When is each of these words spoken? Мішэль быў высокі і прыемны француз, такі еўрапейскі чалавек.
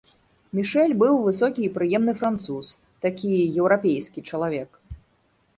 Мішэль 0.59 0.95
быў 1.01 1.19
высокі 1.27 1.61
і 1.67 1.69
прыемны 1.75 2.13
француз, 2.21 2.65
такі 3.07 3.29
еўрапейскі 3.59 4.25
чалавек. 4.31 4.69